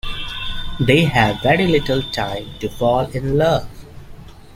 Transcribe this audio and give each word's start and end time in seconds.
They 0.79 1.03
have 1.03 1.43
very 1.43 1.67
little 1.67 2.01
time 2.01 2.55
to 2.59 2.67
fall 2.67 3.01
in 3.11 3.37
love. 3.37 3.69